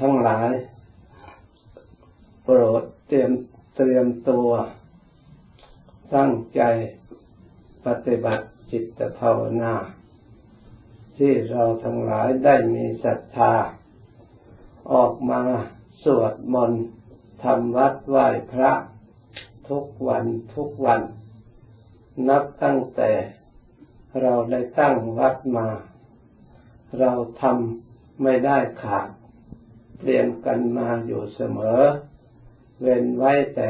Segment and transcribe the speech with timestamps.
[0.00, 0.52] ทั้งหลาย
[2.42, 3.32] โปรดเตรียม
[3.76, 4.50] เตรียมตัว
[6.14, 6.62] ตั้งใจ
[7.86, 9.74] ปฏิบัติจิตภาวนา
[11.16, 13.52] ที่เราทั้งหลายได้มีศรัทธา
[14.92, 15.42] ออกมา
[16.02, 16.84] สวดมนต์
[17.42, 18.72] ทำวัดไหว้พระ
[19.68, 20.24] ทุกวัน
[20.54, 21.00] ทุกวัน
[22.28, 23.10] นับตั้งแต่
[24.20, 25.68] เราได้ตั้งวัดมา
[27.00, 27.12] เรา
[27.42, 29.08] ทำไม่ได้ขาด
[30.00, 31.80] เปลี่ยนกันมาอยู่เสมอ
[32.80, 33.68] เว้นไว้แต่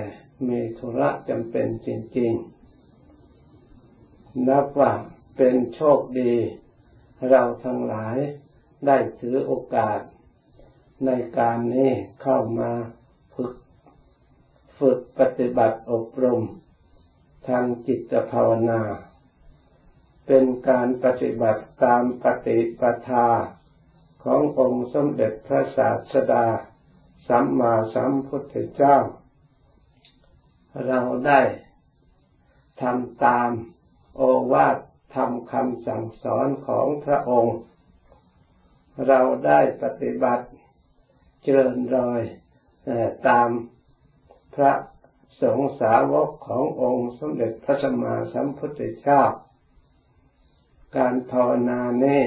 [0.49, 4.93] มีธุระจำเป็นจริงๆ นับว่า
[5.37, 6.35] เป็นโชคดี
[7.29, 8.17] เราทั้งหลาย
[8.87, 10.01] ได้ถือโอกาส
[11.07, 11.91] ในการนี้
[12.23, 12.71] เข้ามา
[13.35, 13.55] ฝึก
[14.79, 16.43] ฝึกปฏิบัติอบรม
[17.49, 18.83] ทางจิตภาวนา
[20.27, 23.27] เป็นการปฏิบัติตามปฏิปทา
[24.25, 26.47] ขององค์สมเด็จพระศาสดา
[27.29, 28.97] สัมมาสัมพุทธเจ้า
[30.87, 31.41] เราได้
[32.83, 33.51] ทำตาม
[34.17, 34.79] โอวาท
[35.15, 37.57] ทำคำสั่งสอนของพระองค์
[39.09, 40.47] เราได้ปฏิบัติ
[41.43, 42.21] เจริญรอย
[43.29, 43.49] ตาม
[44.55, 44.73] พระ
[45.43, 49.23] สงฆ์สาวกขององค์สมเด็จพระสัมมาสัมพุทธเจ้า
[50.97, 52.23] การภาวนาเนี้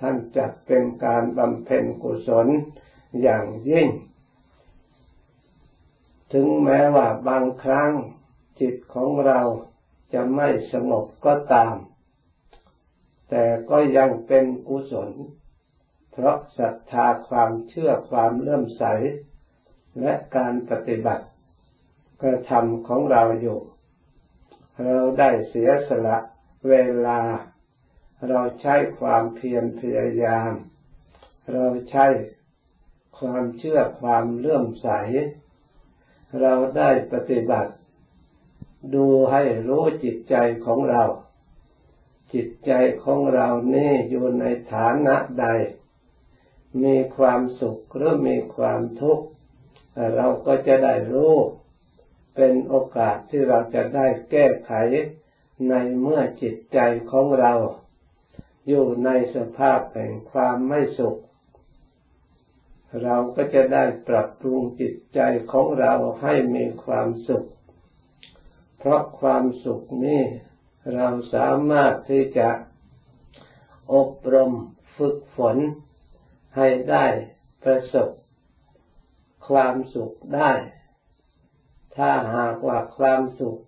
[0.00, 2.46] ท่านจัดเป็นการบำเพ็ญกุศล
[3.22, 3.88] อย่างยิ่ง
[6.32, 7.92] ถึงแม้ว่าบางครั้ง
[8.60, 9.40] จิตของเรา
[10.12, 11.76] จะไม่สงบก็ตาม
[13.30, 15.10] แต่ก็ยังเป็นกุศล
[16.12, 18.84] เพราะศรัทธาความเชื่อความเลื่อมใส
[20.00, 21.26] และการปฏิบัติ
[22.22, 23.58] กระทำของเราอยู่
[24.82, 26.16] เราได้เสียสละ
[26.68, 26.74] เว
[27.06, 27.20] ลา
[28.28, 30.52] เราใช้ความเพียรพยายาม
[31.52, 32.06] เราใช้
[33.18, 34.88] ความเชื่อความเลื่อมใส
[36.40, 37.72] เราได้ปฏิบัติ
[38.94, 41.04] ดูให้รู้จิตใจของเรา
[42.34, 42.72] จิตใจ
[43.04, 45.46] ของเรานี่อยู่ในฐานะใด
[46.82, 49.24] มีความสุขหรือมีความทุกข์
[50.16, 51.34] เราก็จะได้รู้
[52.34, 54.72] เป็นโอกาสที่เราจะได้แก้ไข
[55.68, 56.78] ในเมื่อจิตใจ
[57.10, 57.52] ของเรา
[58.66, 61.18] อยู่ในสภาพแห่งความไม่สุข
[63.02, 65.20] เราก็จะได้ปรับปรุงจิตใจ
[65.52, 65.92] ของเรา
[66.22, 67.44] ให้มีความสุข
[68.78, 70.22] เพราะความสุขนี้
[70.94, 72.48] เราสามารถที่จะ
[73.94, 74.52] อบรม
[74.96, 75.56] ฝึกฝน
[76.56, 77.06] ให้ได้
[77.64, 78.08] ประสบ
[79.48, 80.52] ความสุขได้
[81.96, 83.58] ถ้าหากว่าความสุข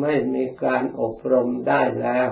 [0.00, 2.28] ไม่มีการอบรมได้แล้ว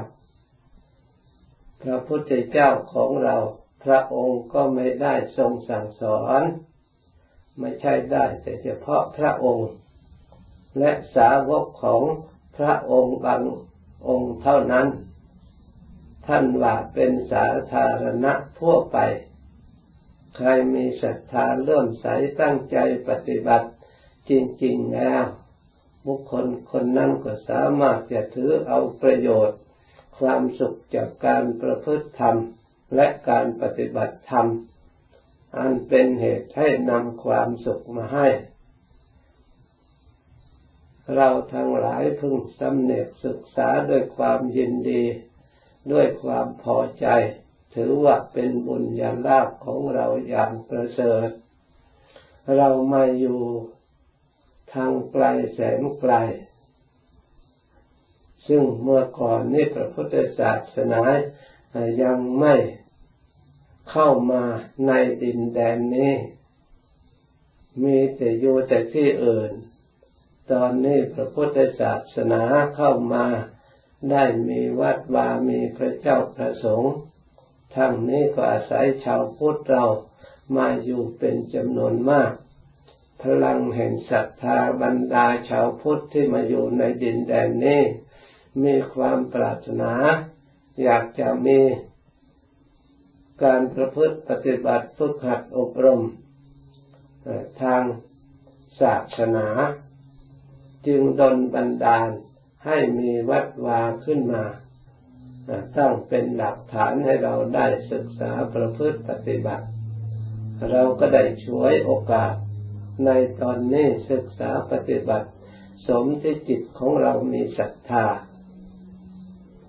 [1.82, 3.36] พระพุทธเจ้าของเรา
[3.84, 6.42] พระองค์ก็ไม่ได้ทรงสั่งสอน
[7.58, 9.70] ไม่ใช่ได้แต่เฉพาะพระองค์
[10.78, 12.02] และสาวกของ
[12.56, 13.42] พระองค์บาง
[14.08, 14.86] องค์เท่านั้น
[16.26, 18.98] ท่านว่าเป็นสาธารณะทั่วไป
[20.36, 22.06] ใครมีศรัทธาเลื่อมใส
[22.40, 22.76] ตั้งใจ
[23.08, 23.68] ปฏิบัติ
[24.30, 24.32] จ
[24.64, 25.24] ริง ๆ แล้ว
[26.06, 29.58] บุคคลคนนั้นก็สามารถจะถือเอาประโยชน์
[30.18, 32.36] ความสุขจากการประพฤติธรรม
[32.94, 34.46] และการปฏิบัติธรรม
[35.58, 38.28] อันเป็นเหตุให้นำความสุขมาให้
[41.16, 45.02] เราทั้งหลายพึงสำเนกศึกษาด้วยความยินดี
[45.92, 47.06] ด้วยความพอใจ
[47.74, 51.28] ถือว่าเป็นบุญญาลาภของเราอย่างประเสริฐ
[52.56, 53.40] เรามาอยู่
[54.74, 55.24] ทางไกล
[55.54, 56.14] แสนไกล
[58.46, 61.02] ซึ่งเมื่อก่อนนี้พระพุทธศาสนา
[62.02, 62.54] ยังไม่
[63.90, 64.42] เข้ามา
[64.86, 64.92] ใน
[65.22, 66.14] ดินแดนนี้
[67.82, 69.52] มีแต่อยู่แต่ที่อื่น
[70.50, 72.42] ตอนนี้พระพุทธศาสนา
[72.76, 73.26] เข้ามา
[74.10, 76.94] ได้มีวัดวามีพระเจ้าพระสงฆ์
[77.76, 79.84] ทั้งนี้ก็อาศัยชาวพุทธเรา
[80.56, 82.32] มาอยู่เป็นจำนวนมาก
[83.22, 87.82] พลังแห่งศรัทธาบรรดาชาวพุทธที่มาอยู่ในดินแดนนี้
[88.64, 89.92] มีความปรารถนา
[90.82, 91.60] อยากจะมี
[93.44, 96.02] การประพฤติปฏิบัติฝึกหัดอบรม
[97.62, 97.82] ทาง
[98.80, 99.48] ศาสนา
[100.86, 102.08] จึงดลบันดาล
[102.66, 104.44] ให้มีวัดวาขึ้นมา
[105.76, 109.66] ตั้งเป็นหลักฐานให้เราได้ศึกษาประพฤติปฏิบัติ
[110.70, 112.34] เราก็ได้ช่วยโอกาส
[113.06, 113.10] ใน
[113.40, 115.28] ตอนนี้ศึกษาปฏิบัติ
[115.86, 118.06] สมที่จิตของเรามีศรัทธา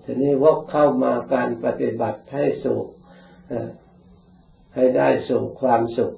[0.04, 2.86] ทีนี้วกเข้ามาการปฏิบัติให้สุข
[4.74, 6.14] ให้ได้สู่ความสุข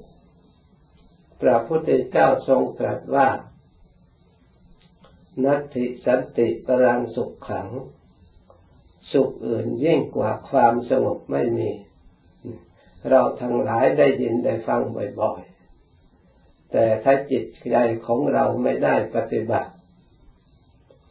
[1.41, 3.29] พระพุทธเจ้าทรงตรัสว่า
[5.45, 7.69] นัตติสันติปรังสุขขัง
[9.13, 11.71] สุขอื่นยิ่งกว่าความสงบไม่มี
[13.11, 14.81] เราทั้งหลายได้ยินได้ฟัง
[15.21, 19.71] บ่อยๆ แต่ถ้าจิตใจของเราไม่ได้ปฏิบัติ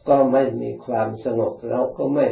[0.08, 2.26] ก็ไม่มีความสงบเราก็ไม่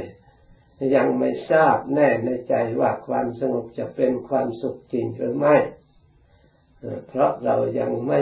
[0.94, 5.56] ยังไม่ทราบแน่ในใจว่าความสงบจะเป็นความสุขจริงหรือไม่
[7.06, 8.20] เพราะเรายังไม่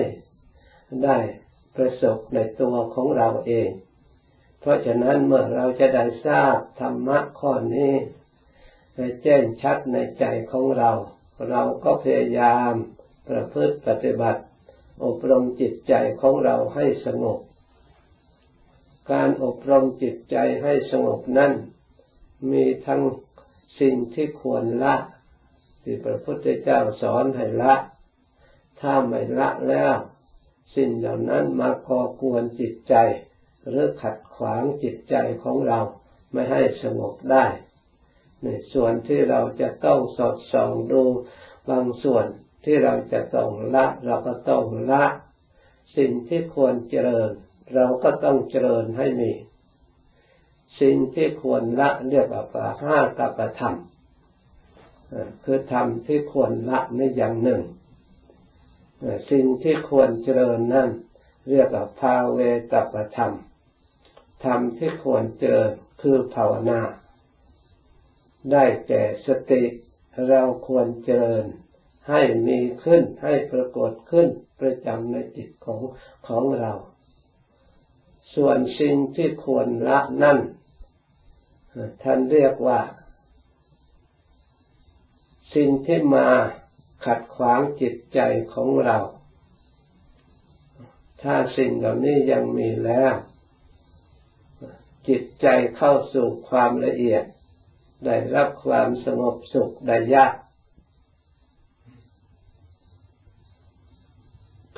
[1.05, 1.19] ได้
[1.77, 3.69] ประสบในตัวของเราเอง
[4.61, 7.95] เพราะฉะนั้นเมื่อเราจะได้ทราบธรรมะข้อนี้
[9.23, 10.91] แจ้งชัดในใจของเรา
[11.51, 12.73] เราก็พยายาม
[13.29, 14.43] ประพฤติปฏิบัติ
[15.05, 17.39] อบรมจิตใจของเราให้สงบ
[19.13, 21.53] การอบรมจิตใจให้สงบนั้น
[22.51, 23.03] มีทั้ง
[23.81, 24.97] สิ่งที่ควรละ
[25.83, 27.75] ที่พระพุทธเจ้าสอนให้ละ
[28.81, 29.97] ถ้าไม่ละแล้ว
[30.77, 32.95] สิ่งเหล่านั้นมาก่อกวนจิตใจ
[33.69, 35.81] หรือขัดขวางจิตใจของเรา
[36.33, 37.47] ไม่ให้สงบได้
[38.43, 41.03] ในส่วนที่เราจะต้องสอดส่องดู
[41.69, 42.27] บางส่วน
[42.65, 45.05] ที่เราจะต้องละ เราก็ต้องละ
[45.97, 47.31] สิ่งที่ควรเจริญ
[47.75, 49.33] เราก็ต้องเจริญให้มี
[50.81, 53.77] สิ่งที่ควรละเรียกว่าห้ากัปธรรม
[55.45, 57.63] คือธรรมที่ควรละในอย่างหนึ่ง
[59.31, 60.89] สิ่งที่ควรเจริญนั่น
[61.51, 62.39] เรียกว่าภาเว
[62.73, 63.33] ตปธรรม
[64.45, 65.71] ธรรมที่ควรเจริญ
[66.03, 66.81] คือภาวนา
[68.53, 69.63] ได้แก่สติ
[70.29, 71.45] เราควรเจริญ
[72.09, 74.29] ให้มีขึ้นให้ปรากฏขึ้น
[74.61, 75.81] ประจำในจิตของ
[76.29, 76.73] ของเรา
[78.35, 80.39] ส่วนสิ่งที่ควรละนั่น
[82.03, 82.81] ท่านเรียกว่า
[85.55, 86.29] สิ่งที่มา
[87.05, 88.21] ขัดขวางจิตใจ
[88.55, 88.99] ของเรา
[91.23, 93.15] ถ้าสิ่งเหล่านี้ยังมีแล้ว
[95.09, 95.47] จิตใจ
[95.77, 97.25] เข้าสู่ความละเอียด
[98.05, 100.35] ได้รับความสงบสุขได้ยาก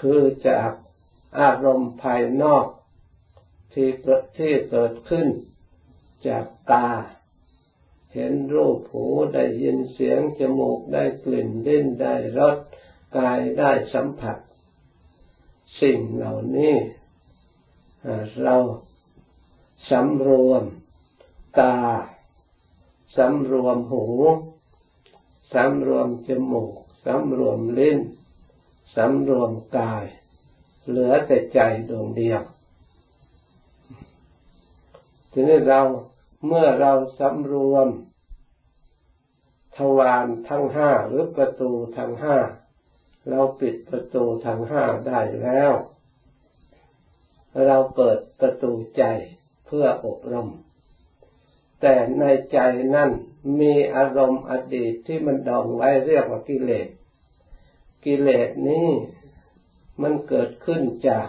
[0.00, 0.70] คือจาก
[1.38, 2.67] อารมณ์ภายนอก
[3.73, 3.88] ที่
[4.38, 5.26] ที่เกิดขึ้น
[6.29, 6.88] จากตา
[8.15, 12.56] เห็นรูปหูได้ยินเสียงจมูกได้กลิ่นลิ้นได้รส
[13.17, 14.37] กายได้สัมผัส
[15.81, 16.75] สิ่งเหล่านี้
[18.43, 18.56] เรา
[19.91, 20.62] สำรวม
[21.61, 21.76] ตา
[23.17, 24.06] สำรวมหู
[25.55, 26.75] สำรวมจมูก
[27.05, 27.99] สำรวมลิ้น
[28.97, 30.05] สำรวมกาย
[30.87, 32.43] เหลือแต่ใจดวงเดียว
[35.32, 35.81] ทีนี้เรา
[36.46, 37.88] เมื่อเราสำรวม
[39.76, 42.37] ทวารทั้งห้าหรือประตูทั้งห้า
[43.29, 45.73] เราปิดประตูทั้งห้าได้แล้ว
[47.64, 49.02] เราเปิดประตูใจ
[49.67, 50.49] เพื่ออบรม
[51.81, 52.58] แต่ในใจ
[52.94, 53.11] นั่น
[53.61, 56.88] มีอารมณ์อดีตที่มันดองไว้เรียกว่ากิเลส
[58.05, 58.88] กิเลสนี้
[60.02, 61.29] มันเกิดขึ้นจาก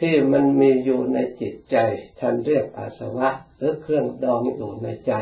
[0.00, 1.76] ที่มันมีอยู่ในจิตใจ
[2.20, 5.12] ท่านเรียกอาสวะ หรือเครื่องดองอยู่ในใจ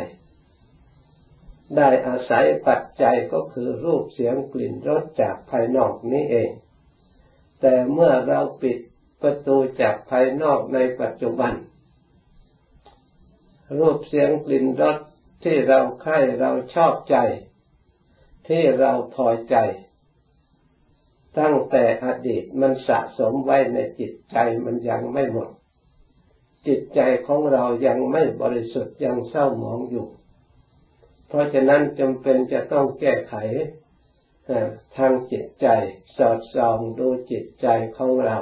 [1.76, 6.50] ได้อาศัยปัจจัยก็คือรูปเสียงกลิ่นรสจากภายนอกนี้เอง
[7.60, 8.78] แต่เมื่อเราปิด
[9.22, 11.52] ประตูจากภายนอกในปัจจุบัน
[13.78, 14.98] รูปเสียงกลิ่นรส
[15.44, 17.16] ที่เราใคร่เราชอบใจ
[18.48, 19.56] ที่เราพอใจ
[21.38, 25.50] ตั้งแต่อดีตมันสะสมไว้ในจิตใจมันยังไม่หมด
[26.67, 30.06] จิตใจของเรายังไม่บริสุทธิ์ยังเศร้าหมองอยู่
[31.29, 33.34] เพราะฉะนั้นจำเป็นจะต้องแก้ไข
[34.96, 35.67] ทางจิตใจ
[36.17, 38.38] สอดส่องดูจิตใจของเรา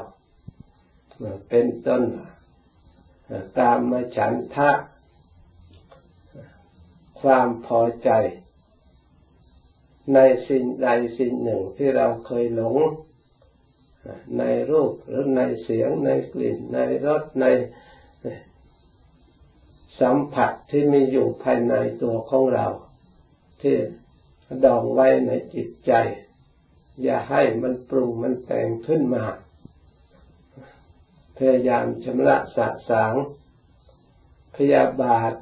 [1.49, 2.03] เป็นต้น
[3.59, 4.71] ตามมาฉันทะ
[7.21, 8.11] ความพอใจ
[10.15, 10.19] ใน
[10.49, 12.77] สิ่งใดสิ่งหนึ่งที่เราเคยหลง
[14.39, 17.47] ในรูปหรือในเสียง ในกลิ่น ในรสใน
[20.01, 22.67] สัมผัสที่มีอยู่ภายในตัวของเรา
[23.63, 23.77] ที่
[24.65, 25.93] ดองไว้ในจิตใจ
[27.03, 29.25] อย่าให้มันปรุงมันแต่งขึ้นมา
[31.37, 33.15] พยายามชำระสะสาง
[34.57, 35.33] พยาบาท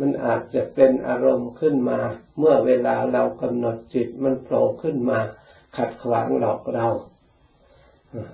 [0.00, 2.00] มันอาจจะเป็นอารมณ์ขึ้นมา
[2.38, 5.18] เมื่อเวลาเรากำหนดจิตมันโผล่ขึ้นมา
[5.76, 6.86] ขัดขวางหลอกเรา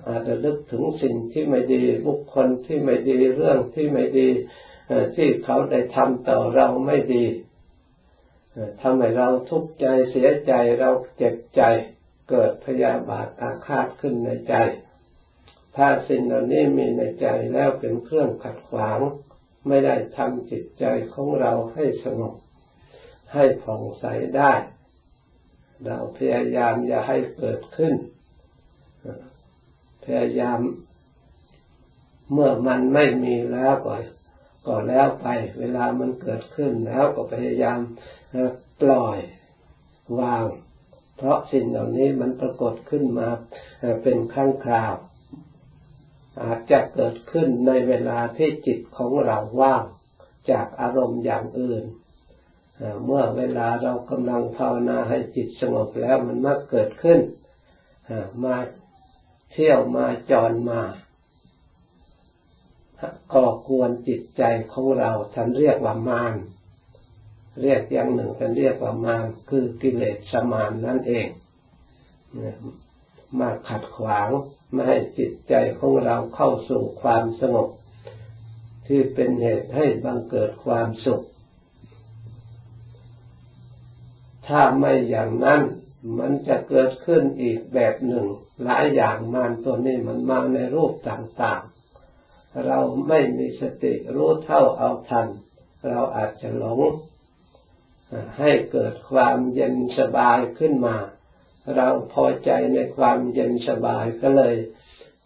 [0.07, 4.29] อาจจะลึกถึงสิ่งที่ไม่ดีบุคคลที่ไม่ดีเรื่องที่ไม่ดี
[5.15, 7.25] ที่เขาได้ทำต่อเราไม่ดี
[8.81, 11.61] ทำให้เราทุกข์ใจเสียใจเราเจ็บใจ
[12.29, 14.55] เกิดพยาบาทอาฆาตขึ้นในใจ
[15.75, 18.99] ถ้าสิ่งเหล่านี้มีในใจแล้วเป็นเครื่องขัดขวาง
[19.67, 22.35] ไม่ได้ทำจิตใจของเราให้สงบ
[23.33, 24.05] ให้ผ่องใส
[24.37, 24.53] ได้
[25.85, 27.93] เราพยายามอย่าให้เกิดขึ้น
[30.03, 30.59] พยายาม
[32.31, 33.93] เมื่อมันไม่มีแล้วก็
[34.67, 35.27] ก็แล้วไป
[35.59, 37.79] เวลามันเกิดขึ้นแล้วก็พยายาม
[38.81, 39.19] ปล่อย
[40.19, 40.45] วาง
[41.17, 43.27] เพราะสิ่งเหล่านี้มันปรากฏขึ้นมา
[44.03, 44.93] เป็นครั้งคราว
[46.41, 49.83] อาจจะเกิดขึ้นในเวลาที่จิตของเราว่าง
[50.51, 51.83] จากอารมณ์อย่างอื่น
[53.05, 57.19] เมื่อเวลาเรากำลังภาวนาให้จิตสงบแล้วมันมักเกิดขึ้น
[58.43, 58.55] มา
[59.51, 60.81] เที่ยวมาจรมา
[63.33, 66.33] ก่อกวนจิตใจของเราท่านเรียกว่ามาร
[67.61, 71.27] เรียกอย่างหนึ่งท่านเรียกว่ามารคือกิเลสสมานนั่นเอง
[73.39, 74.29] มาขัดขวาง
[74.73, 77.69] ไม่ให้จิตใจของเราเข้าสู่ความสงบ
[78.87, 81.23] ที่เป็นเหตุให้บังเกิดความสุข
[84.47, 85.61] ถ้าไม่อย่างนั้น
[86.19, 88.25] มันจะเกิดขึ้นอีกแบบหนึ่ง
[88.63, 95.27] หลายอย่างมารตัวนี้มันมาในรูปต่างๆ เราไม่มีสติรู้เท่าเอาทัน
[95.89, 96.79] เราอาจจะหลง
[98.39, 100.95] ให้เกิดความเย็นสบายขึ้นมา
[101.75, 104.55] เราพอใจในความเย็นสบายก็เลย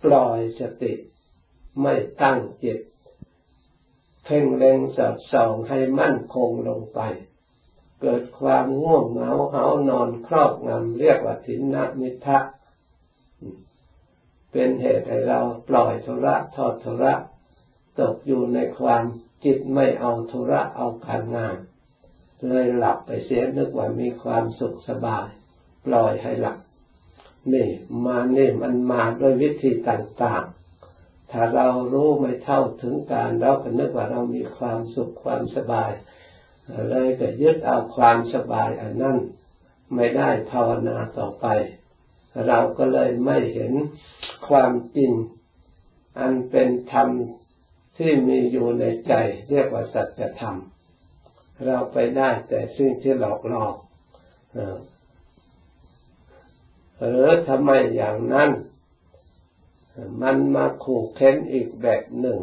[0.04, 0.94] ปล่อยสติ
[1.82, 2.80] ไม่ตั้งจิต
[4.24, 7.00] เพ่งเล็งสอดส่องให้มั่นคงลงไป
[8.02, 12.40] เกิดความง่วงเหงาเหานอนครอบงำเรียกว่าทินนมิทะ
[14.52, 15.40] เป็นเหตุให้เรา
[15.70, 17.14] ปล่อยธุระทอดธุระ
[18.00, 19.04] ตกอยู่ในความ
[19.44, 21.58] จิตไม่เอาธุระเอาการงาน
[22.48, 25.28] เลยหลับไปเสียนึกว่ามีความสุขสบาย
[25.88, 26.58] ปล่อยให้หลับ
[27.54, 27.68] นี่
[28.06, 35.92] มาเนี่ยมันมาด้วยวิธีต่างๆ ถ้าเรารู้ไม่เท่าถึงการเราก็นึกว่าเรามีความสุขความสบาย
[36.90, 39.18] เลยก็ยึดเอาความสบายอันนั้น
[39.96, 41.46] ไม่ได้ภาวนาต่อไป
[42.48, 43.74] เราก็เลยไม่เห็น
[44.48, 45.12] ความจริง
[46.20, 47.10] อันเป็นธรรม
[47.98, 49.14] ที่มีอยู่ในใจ
[49.50, 50.56] เรียกว่าสัจธรรม
[51.66, 53.76] เราไปได้แต่สิ่งที่หลอกหลอก
[57.06, 58.52] หรือทำไมอย่างนั้น
[60.22, 62.40] มันมาขู่เค้นอีกแบบหนึ่ง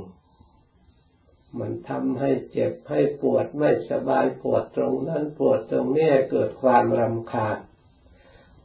[1.58, 7.58] มันทำให้เจ็บให้ปวดไม่สบายปวดตรงนั้นปวดตรงนี้เกิดความรำคาญ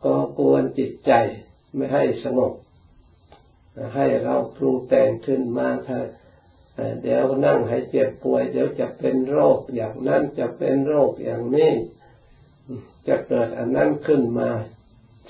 [0.04, 1.12] ก็กวนจิตใจ
[1.76, 2.54] ไม่ให้สงบ
[3.96, 6.00] ให้เราปรุงแต่งขึ้นมาถ้า
[7.02, 11.72] เดี๋ยวนั่งให้เจ็บป่วย เดี๋ยวจะเป็นโรคอย่างนั้นจะเป็นโรคอย่างนี้
[13.08, 14.50] จะเกิดอันนั้นขึ้นมา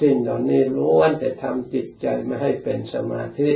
[0.01, 3.51] สิ่งเหล่านี้ล้วนแต่ทำจิตใจไม่ให้เป็นสมาธิ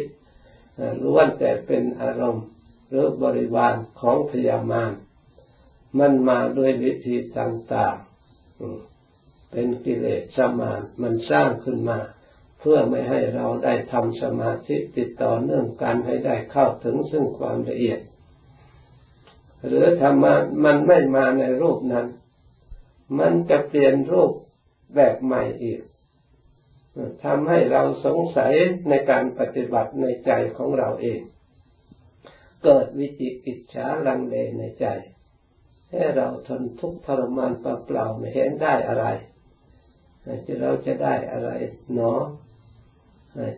[1.04, 2.46] ล้วนแต่เป็นอารมณ์
[2.90, 4.92] หรือบริวารของพยามาร
[6.00, 12.00] มันมาด้วยวิธีต่างๆเป็นกิเลสสมานมันสร้างขึ้นมา
[12.60, 18.00] เพื่อไม่ให้เราได้ทำสมาธิติดต่อเนื่องกันให้ได้เข้าถึงซึ่งความละเอียด
[19.66, 20.34] หรือธรรมะ
[20.66, 22.08] มันไม่มาในรูปนั้น
[23.20, 24.32] มันจะเปลี่ยนรูป
[24.96, 25.82] แบบใหม่อีก
[27.24, 28.54] ทำให้เราสงสัย
[28.90, 31.22] ในการปฏิบัติในใจของเราเอง
[32.64, 34.86] เกิดวิจิกิจฉาลังเลในใจ
[35.92, 39.06] ให้เราทนทุกข์ทรมานเปล่าๆไม่เห็นได้อะไร
[40.46, 41.50] จะเราจะได้อะไร
[41.96, 42.22] เนาะ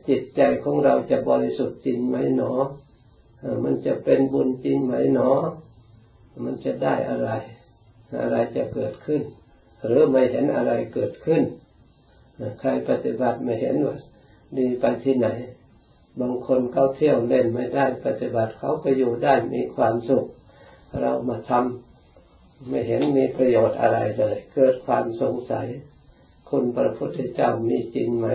[0.10, 2.54] จิตใจของเราจะบริสุทธิ์จริงไหมหนอ
[3.64, 5.32] มันจะเป็นบุญจริงไหมหนอ
[6.46, 7.30] มันจะได้อะไร
[8.22, 9.22] อะไรจะเกิดขึ้น
[9.86, 11.44] หรือไม่เห็นอะไรเกิดขึ้น
[12.60, 13.96] ใครปฏิบัติไม่เห็นว่า
[14.58, 15.28] ดีไปที่ไหน
[16.20, 20.26] บางคนเขาเที่ยวเล่นไม่ได้ปฏิบัติเขาก็อยู่ได้มีความสุข
[21.02, 25.68] เรามาทำไม่เห็นมีประโยชน์อะไรเลย เกิดความสงสัย
[26.50, 28.28] คุณพระพุทธเจ้ามีจริงไหม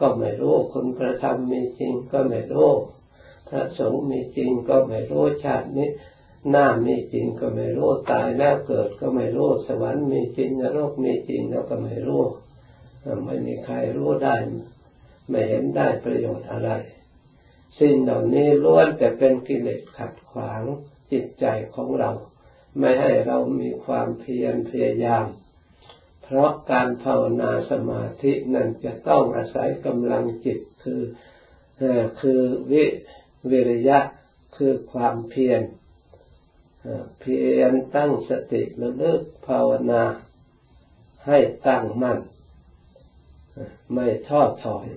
[0.00, 2.70] ก็ไม่รู้คุณพระธรรมมีจริงก็ไม่รู้
[3.48, 5.90] พระสงฆ์มีจริงก็ไม่รู้ชาตินี้
[6.50, 12.22] หน้ามีจริงก็ไม่รู้ตายแล้วเกิดก็ไม่รู้สวรรค์มีจริงนรกมีจริงแล้วก็ไม่รู้
[13.24, 14.36] ไม่มีใครรู้ได้
[15.28, 16.70] ไม่เห็นได้ประโยชน์อะไร
[17.80, 20.62] สิ่งเหล่านี้ล้วนแต่เป็นกิเลสขัดขวาง
[21.12, 22.10] จิตใจของเรา
[22.78, 25.26] ไม่ให้เรามีความเพียรพยายาม
[26.22, 31.02] เพราะการภาวนาสมาธินั้นจะต้องอาศัยกำลังจิตคือ
[32.20, 32.40] คือ
[32.72, 32.84] วิ
[33.50, 33.98] วิริยะ
[34.56, 35.60] คือความเพียร
[37.20, 40.02] เพียรตั้งสติระลึกภาวนา
[41.26, 42.18] ให้ตั้งมั่น
[43.92, 44.88] ไม่ท้อถอย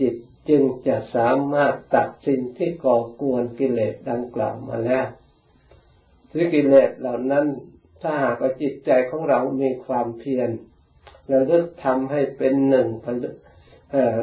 [0.00, 0.14] จิต
[0.48, 5.06] จึงจะสามารถตัดสิ่งที่ก่อกวนกิเลสดังกล่าวมาแล้ว
[6.30, 7.46] ที่กิเลสเหล่านั้น
[8.02, 10.50] ถ้าหากว่าจิตใจของเรามีความเพียร
[11.28, 13.36] เระลึกทำให้เป็นหนึ่งผลึก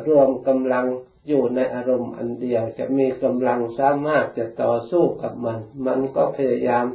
[0.07, 0.85] รวมกำลัง
[1.27, 6.85] อยู่ในอารมณ์อันเดียว จะมีกำลังสามารถจะต่อสู้กับมัน มันก็พยายาม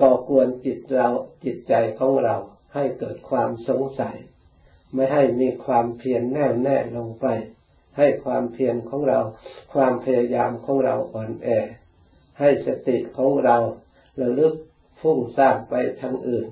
[0.00, 1.08] ก่อกวนจิตเรา
[1.44, 2.36] จิตใจของเรา
[2.74, 4.16] ให้เกิดความสงสัย
[4.94, 7.26] ไม่ให้มีความเพียรแน่วแน่ลงไป
[7.96, 9.20] ให้ความเพียรของเรา
[9.72, 11.48] ความพยายามของเราอ่อนแอ
[12.38, 13.56] ให้สติของเรา
[14.20, 14.54] ระลึก
[15.00, 16.46] ฟุ้งซ่านไปทางอื่น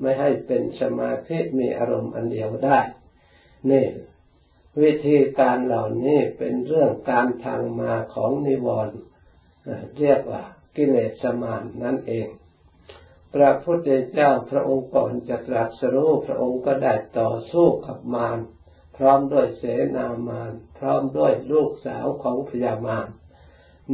[0.00, 2.78] ไม่ให้เป็นสมาธิมีอารมณ์อันเดียวได้
[3.70, 3.86] นี่
[4.82, 8.98] วิธีการเหล่านี้เป็นเรื่องการทางมาของนิวรณ์
[9.98, 10.42] เรียกว่า
[10.76, 12.28] กิเลสมานนั่นเอง
[13.34, 18.38] พระพุทธเจ้าพระองค์ก่อนจะตรัสรู้พระองค์ก็ได้ต่อสู้กับมาร
[18.96, 19.64] พร้อมด้วยเส
[19.96, 23.08] นามารพร้อมด้วยลูกสาวของพญามาร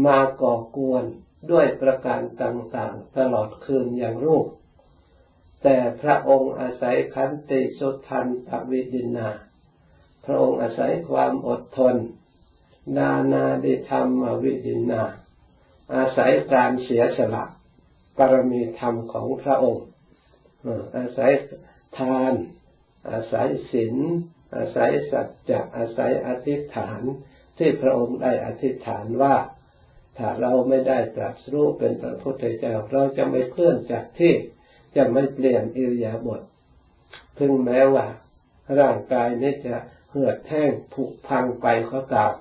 [0.07, 1.05] มาก่อกวน
[1.51, 4.47] ด้วยประการต่างๆ ตลอดคืนอย่างรูป
[5.63, 9.29] แต่พระองค์อาศัยขันติสุทันตวิดินา
[10.25, 11.97] พระองค์อาศัยความอดทน
[12.97, 15.03] นานาดิธรรมวิดินา
[15.95, 17.45] อาศัยการเสียสละ
[18.19, 19.87] ปรมีธรรมของพระองค์
[20.97, 21.33] อาศัย
[21.99, 22.35] ทาน
[23.11, 23.97] อาศัยศีล
[24.57, 27.01] อาศัยสัจจะอาศัยอธิษฐาน
[27.59, 29.37] ที่พระองค์ได้อธิษฐานว่า
[30.17, 34.35] ถ้าเราไม่ได้ตรัสรู้เป็นพระพุทธเจ้าเราจะไม่เคลื่อนจากที่
[34.97, 36.41] จะไม่เปลี่ยนอิริยาบถ
[37.39, 38.07] ถึงแม้ว่า
[38.81, 39.77] ร่างกายนี้จะ
[40.11, 42.35] เหือดแห้งผุพังไปก็ตาม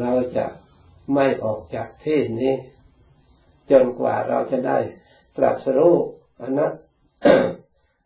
[0.00, 0.46] เราจะ
[1.14, 2.54] ไม่ออกจากที่นี้
[3.70, 4.78] จนกว่าเราจะได้
[5.36, 5.96] ตรัสรู้
[6.42, 6.72] อนัต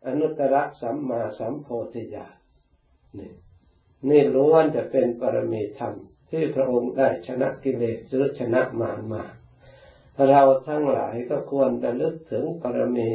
[0.05, 2.35] อนุตตรสัมมาสัมโพธิญาณ
[3.17, 3.31] นี่
[4.09, 5.93] นี่ล้วนจะเป็นปรมีธรรม
[6.29, 9.23] ที่พระองค์ได้ชนะกิเลสหรือชนะมารมา
[10.27, 13.09] เราทั้งหลายก็ควรจะลึกถึงปรมี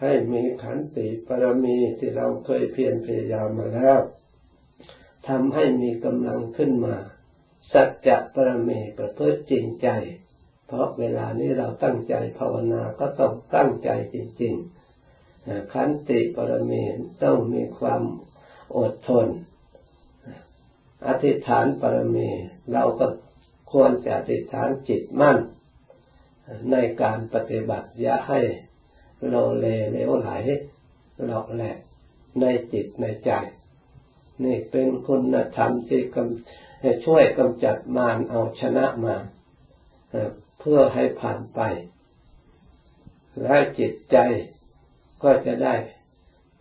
[0.00, 3.98] ให้มีขันติปรมีที่เราเคยเพียรพยายามมาแล้ว
[5.28, 6.96] ทำให้มีกำลังขึ้นมา
[7.72, 9.88] สัจจะปรเมประพฤติจริงใจ
[10.72, 16.72] เพราะเวลานี้เราตั้งใจภาวนาก็ต้องตั้งใจจริงๆขันติปรเม
[17.24, 18.02] ต้องมีความ
[18.76, 19.26] อดทน
[21.06, 22.18] อธิษฐานปรเม
[22.72, 23.06] เราก็
[23.72, 25.38] ควรจะอธิษฐานจิตมั่น
[26.70, 28.40] ในการปฏิบัติอย่าให้
[29.26, 30.30] โลเลเลวไหล
[31.26, 31.78] หลอกแหลก
[32.40, 33.30] ในจิตในใจ
[34.44, 36.00] นี่เป็นคุณธรรมที่
[37.04, 39.24] ช่วยกำจัดมารเอาชนะมาร
[40.60, 41.60] เพื่อให้ผ่านไป
[43.42, 44.16] และจิตใจ
[45.22, 45.74] ก็จะได้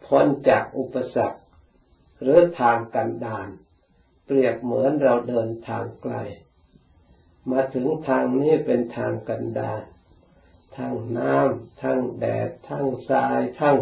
[0.05, 1.39] พ้นจากอุปสรรค
[2.21, 3.47] หรือทางกันดาน
[4.25, 6.15] เปรียบเหมือนเราเดินทางไกล
[7.51, 9.81] มาถึงทางนี้เป็นทางกันดาน
[10.77, 13.77] ทั้งน้ำทั้งแดดทั้งทรายทั้ง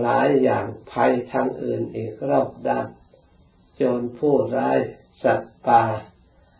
[0.00, 2.88] หลายอย่างภัยทางอื่นอีกรอบด้าน
[3.74, 4.78] โจรผู้ร้าย
[5.22, 5.84] สัตว์ป่า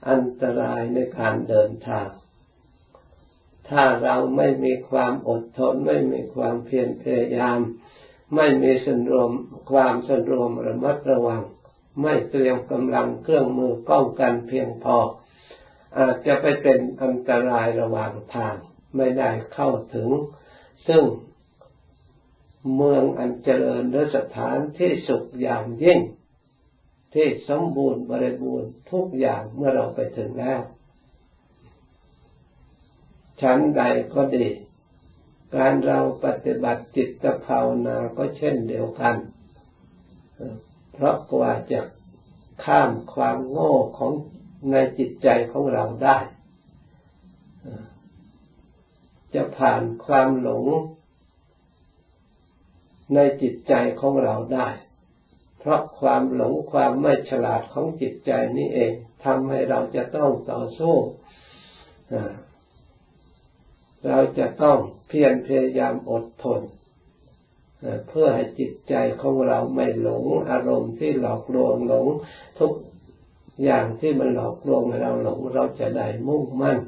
[0.09, 2.09] อันตรายในการเดินทาง
[3.71, 7.59] ถ้าเราไม่มีความอดทน ไม่มีความเพียรพยายาม
[8.37, 9.31] ไม่มีสันรวม
[9.71, 11.43] ความสันรวมระมัดระวัง
[12.03, 14.97] ไม่เตรียมกำลังเครื่องมือป้องกันเพียงพอ
[15.99, 18.55] อาจจะไปเป็นอันตรายระหว่างทาง
[18.97, 20.09] ไม่ได้เข้าถึง
[20.89, 21.05] ซึ่ง
[22.77, 26.01] เมืองอันเจริญและสถานที่สุขอย่างยิ่ง
[27.15, 30.61] ที่สมบูรณ์บริบูรณ์ทุกอย่างเมื่อเราไปถึงแล้ว
[33.41, 33.83] ชั้นใด
[34.15, 34.47] ก็ดี
[35.55, 39.17] การเราปฏิบัติจิตภาวนาก็เช่นเดียวกัน
[40.93, 41.81] เพราะกว่าจะ
[42.65, 44.13] ข้ามความโง่ของ
[44.71, 46.19] ในจิตใจของเราได้
[49.35, 50.67] จะผ่านความหลง
[53.15, 54.69] ในจิตใจของเราได้
[55.59, 58.93] เพราะความหลงความไม่ฉลาดของจิตใจนี้เอง
[59.25, 60.97] ทำให้เราจะต้องต่อสู้
[64.09, 66.61] เราจะต้องเพียรพยายามอดทน
[68.09, 72.07] เพื่อให้จิตใจของเราไม่หลงอารมณ์ที่หลอกลวงหลง
[72.59, 72.73] ทุก
[73.63, 76.79] อย่างที่มันหลอกลวงเราหลงเราจะได้มุ่งมั่น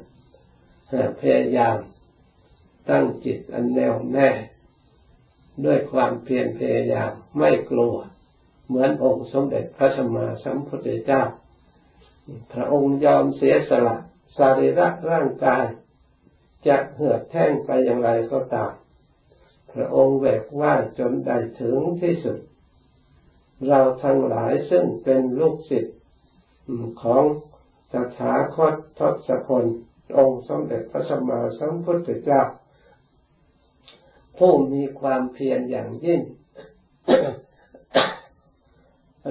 [1.21, 1.77] พยายาม
[2.89, 4.29] ตั้งจิตอันแน่วแน่
[5.65, 7.95] ด้วยความเพียรพยายามไม่กลัว
[8.67, 11.23] เหมือนองค์สมเด็จพระสัมมาสัมพุทธเจ้า
[12.53, 13.97] พระองค์ยอมเสียสละ
[14.37, 15.65] สารีระร่างกาย
[16.67, 18.73] จะเหือดแท่งไปอย่างไรก็ตาม
[19.73, 22.39] พระองค์แหวกว่าจนได้ถึงที่สุด
[23.67, 25.97] เราทั้งหลายซึ่งเป็นลูกศิษย์
[27.03, 27.23] ของ
[27.93, 29.65] สถาคตทศพล
[30.17, 32.41] องค์สมเด็จพระสัมมาสัมพุทธเจ้า
[34.37, 36.21] ผู้มีความเพียรอย่างยิ่ง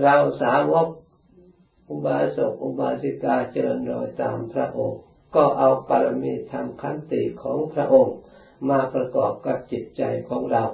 [0.03, 0.89] เราสาวก
[1.91, 5.03] อุบาสกอุบาสิกาเจริญรอยตามพระองค์
[5.37, 8.17] ก็เอาปรมีธรรมขันติของพระองค์
[8.69, 10.65] มาประกอบกับจิตใจของเรา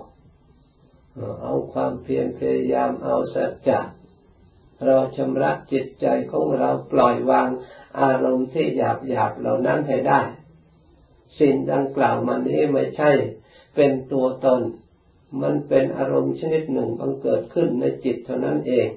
[1.42, 3.81] เอาความเพียรพยายามเอาสัจจะ
[4.87, 7.48] เราชำระจิตใจของเราปล่อยวาง
[8.01, 10.20] อารมณ์ที่หยาบหยาบเหล่านั้นให้ได้
[11.38, 13.11] สิ่งดังกล่าวมานี้ไม่ใช่
[13.75, 14.62] เป็นตัวตน
[15.42, 18.88] มันเป็นอารมณ์ชนิดหนึ่งบังเกิดขึ้นในจิตเท่านั้นเอง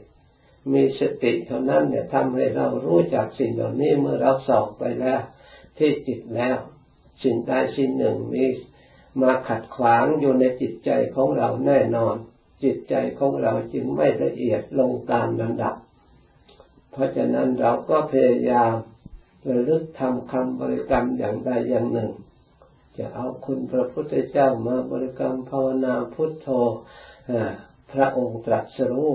[0.73, 5.21] มีสติเท่านั้นเนี่ยทำให้เรารู้จักสิ่งเหล่านี้เมื่อเราสอบไปแล้ว
[5.77, 6.57] ที่จิตแล้ว
[7.23, 8.45] สิ่งใดสิ่งหนึ่งมี
[9.21, 12.15] มาขัดขวางอยู่ในจิตใจของเราแน่นอน
[12.63, 15.75] จิตใจของเราจึงไม่ละเอียดลงตามลำดับ
[16.91, 18.73] เพราะฉะนั้นเราก็พยายาม
[19.49, 22.11] ระลึกทำคำบริกรรมอย่างใดอย่างหนึ่ง
[22.97, 26.47] จะเอาคุณพระพุทธเจ้ามาบริกรรมภาวนาพุทโธ
[27.91, 29.11] พระองค์ตรัสรู้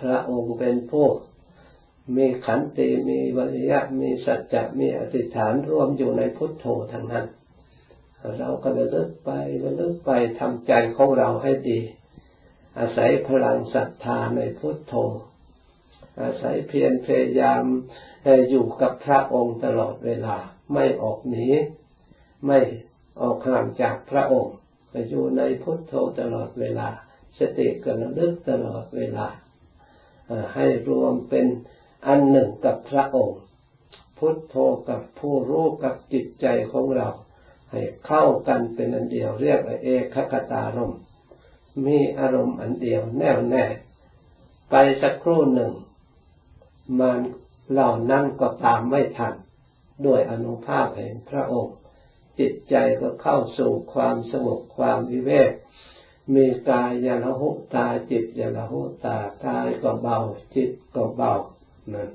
[0.00, 1.06] พระองค์เป็นผู้
[2.16, 7.26] มีขันติมีวิริยะมีสัจจะมีอธิษฐานรวมอยู่ในพุทโธทั้งนั้น
[8.38, 9.30] เราก็ระลึกไป
[9.64, 11.80] ระลึกไปทำใจของเราให้ดี
[12.78, 14.94] อาศัยพลังศรัทธาในพุทโธ
[16.22, 17.62] อาศัยเพียรพยายาม
[18.50, 20.36] อยู่กับพระองค์ตลอดเวลา
[20.74, 21.46] ไม่ออกหนี
[22.46, 22.58] ไม่
[23.20, 24.54] ออกห่างจากพระองค์
[25.10, 26.88] อยู่ในพุทโธตลอดเวลา
[27.38, 29.26] สติกระลึกตลอดเวลา
[30.54, 31.46] ให้รวมเป็น
[32.06, 33.40] อันหนึ่งกับพระองค์
[34.18, 34.56] พุทโธ
[34.88, 37.08] กับผู้รู้กับจิตใจของเรา
[37.70, 41.00] ให้เข้ากันเป็นอันเดียวเรียกเอกคตารมณ์
[41.86, 43.64] มีอารมณ์อันเดียวแน่วแน่
[44.70, 45.72] ไปสักครู่หนึ่ง
[47.00, 47.20] มัน
[47.70, 49.34] เหล่านั้นก็ตามไม่ทัน
[50.06, 51.76] ด้วยอนุภาพแห่งพระองค์
[52.38, 55.52] จิตใจก็เข้าสู่ความสงบความวิเวก
[56.34, 60.18] มีกายยาละหุตาจิตยาละหุตากายก็เบา
[60.54, 61.34] จิตก็เบา
[61.94, 62.10] นั่น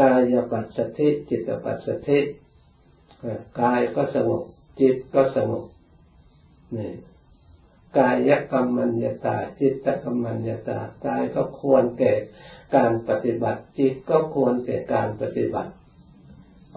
[0.00, 2.18] กายปัสสธิจิตปัสสธิ
[3.60, 4.42] กายก็สงบ
[4.80, 5.64] จิตก็สงบ
[6.76, 6.92] นี่
[7.98, 12.12] กายกรรมัญญาตา จิตกรรมัญญาตากายก็ควรแก่
[12.76, 15.72] การปฏิบัติ จิตก็ควรแก่การปฏิบัติ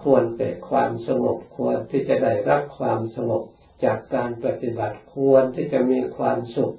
[0.02, 3.42] ควรแก่ความสงบ ควรที่จะได้รับความสงบ
[3.84, 6.74] จากการปฏิบัติ ควรที่จะมีความสุข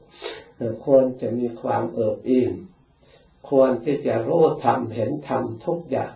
[0.86, 2.54] ควรจะมีความเอิบอิ่ม
[3.50, 6.14] ควรที่จะรู้ธรรมเห็นธรรมทุกอย่าง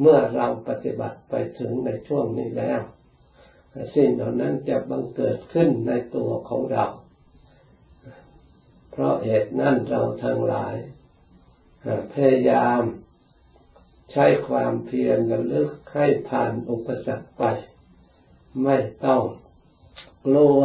[0.00, 2.80] เมื่อเราปฏิบัติไปถึงในช่วงนี้แล้ว
[3.94, 6.84] สิ่งเหล่านั้นจะบังเกิดขึ้นในตัวของเรา
[8.90, 10.74] เพราะเหตุนั้นเราทั้งหลาย
[12.12, 12.82] พยายาม
[14.12, 17.42] ใช้ความเพียรระลึกให้ผ่านอุปสรรคไป
[18.64, 19.22] ไม่ต้อง
[20.26, 20.60] กลัว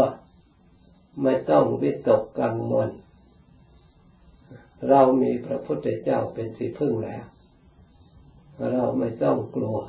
[1.24, 2.90] ไม่ต้องวิตกกังวล
[4.90, 7.26] เรามีพระพุทธเจ้าเป็นที่พึ่งแล้ว
[8.74, 9.80] เราไม่ต้องกลัว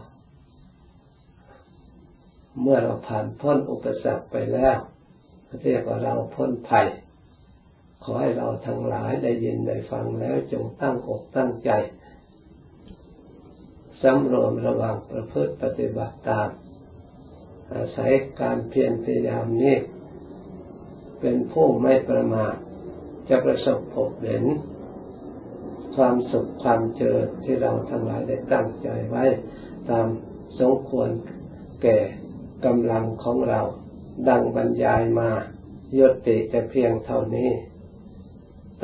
[2.61, 4.79] เมื่อเราผ่านพ้นอุปสรรคไปแล้ว
[5.63, 6.89] เรียกว่าเราพ้นภัย
[8.03, 11.71] ขอให้เราทั้งหลายได้ยินได้ฟังแล้วจงตั้งอกตั้งใจ
[14.03, 16.49] สำรวมระวังประพฤติปฏิบัติตาม
[17.75, 19.77] อาศัยการเพียรพยายามนี้
[21.21, 22.55] เป็นผู้ไม่ประมาท
[23.29, 24.45] จะประสบพบเห็น
[25.97, 29.25] ความสุขความเจริญที่เราทั้งหลายได้ตั้งใจไว้
[29.91, 30.07] ตาม
[30.59, 31.11] สมควร
[31.83, 31.99] แก่
[32.67, 33.61] กำลังของเรา
[34.29, 35.31] ดังบรรยายมา
[35.99, 37.51] ยติแต่เพียงเท่านี้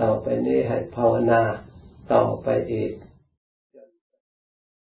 [0.00, 1.42] ต่อไปนี้ให้ภาวนา
[2.12, 2.92] ต่อไปอีก